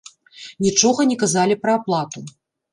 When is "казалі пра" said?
1.25-1.79